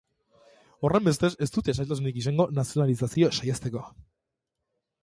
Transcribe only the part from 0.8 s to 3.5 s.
Horrenbestez, ez dute zailtasunik izango nazionalizazioa